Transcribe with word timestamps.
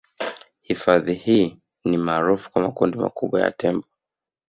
Hifadhi 0.61 1.13
hii 1.13 1.61
ni 1.85 1.97
maarufu 1.97 2.51
kwa 2.51 2.61
makundi 2.61 2.97
makubwa 2.97 3.41
ya 3.41 3.51
tembo 3.51 3.87